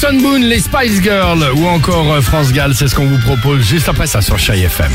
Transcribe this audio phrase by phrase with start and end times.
[0.00, 3.62] Benson Boone, les Spice Girls ou encore euh, France Gall, c'est ce qu'on vous propose
[3.66, 4.92] juste après ça sur Chai FM.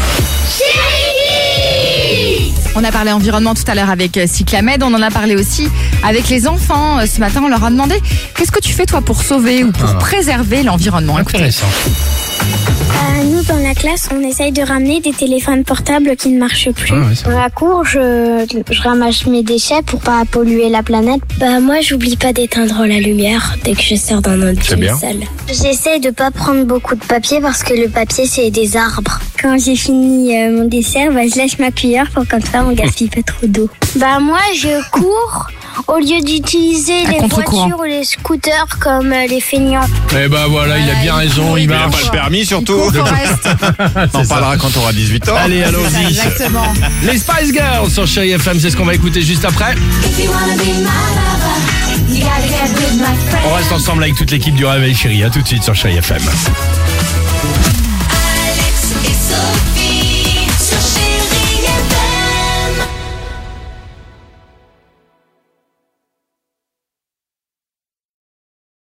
[2.76, 5.68] On a parlé environnement tout à l'heure avec euh, Cyclamed, on en a parlé aussi
[6.08, 7.00] avec les enfants.
[7.00, 8.02] Euh, Ce matin, on leur a demandé
[8.38, 9.96] qu'est-ce que tu fais toi pour sauver ou pour Ah.
[9.96, 11.18] préserver l'environnement?
[11.18, 11.68] Intéressant.
[13.24, 16.94] Nous, dans la classe, on essaye de ramener des téléphones portables qui ne marchent plus.
[16.94, 21.22] Ah ouais, dans la cour, je, je ramasse mes déchets pour pas polluer la planète.
[21.40, 25.22] Bah moi, j'oublie pas d'éteindre la lumière dès que je sors dans notre salle.
[25.48, 29.20] J'essaye de pas prendre beaucoup de papier parce que le papier, c'est des arbres.
[29.42, 32.72] Quand j'ai fini euh, mon dessert, bah, je lâche ma cuillère pour comme ça, on
[32.74, 33.70] gaspille pas trop d'eau.
[33.98, 35.48] Bah moi, je cours
[35.88, 39.88] au lieu d'utiliser les voitures ou les scooters comme euh, les feignants.
[40.12, 42.02] Eh ben voilà, il a bien raison, il Il n'a marche.
[42.02, 42.74] pas le permis surtout.
[44.14, 45.36] On en parlera quand on aura 18 ans.
[45.36, 46.06] Allez, allons-y.
[46.08, 46.74] Exactement.
[47.04, 49.76] Les Spice Girls sur Chérie FM, c'est ce qu'on va écouter juste après.
[53.46, 55.24] On reste ensemble avec toute l'équipe du Réveil Chérie.
[55.24, 56.22] À tout de suite sur Chérie FM.